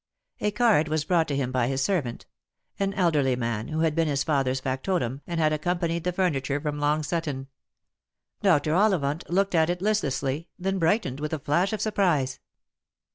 A 0.39 0.49
card 0.49 0.87
was 0.87 1.05
brought 1.05 1.29
him 1.29 1.51
by 1.51 1.67
his 1.67 1.83
servant— 1.83 2.25
an 2.79 2.91
elderly 2.95 3.35
man, 3.35 3.67
who 3.67 3.81
had 3.81 3.93
been 3.93 4.07
his 4.07 4.23
father's 4.23 4.59
factotum, 4.59 5.21
and 5.27 5.39
had 5.39 5.53
accompanied 5.53 6.05
the 6.05 6.11
furni 6.11 6.43
ture 6.43 6.59
from 6.59 6.79
Long 6.79 7.03
Sutton. 7.03 7.45
Dr. 8.41 8.73
Ollivant 8.73 9.29
looked 9.29 9.53
at 9.53 9.69
it 9.69 9.79
listlessly, 9.79 10.49
then 10.57 10.79
brightened 10.79 11.19
with 11.19 11.33
a 11.33 11.37
flash 11.39 11.71
of 11.71 11.81
surprise. 11.81 12.39